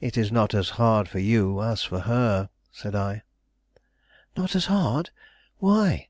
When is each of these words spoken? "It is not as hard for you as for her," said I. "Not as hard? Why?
"It 0.00 0.18
is 0.18 0.32
not 0.32 0.54
as 0.54 0.70
hard 0.70 1.08
for 1.08 1.20
you 1.20 1.62
as 1.62 1.84
for 1.84 2.00
her," 2.00 2.50
said 2.72 2.96
I. 2.96 3.22
"Not 4.36 4.56
as 4.56 4.66
hard? 4.66 5.10
Why? 5.58 6.08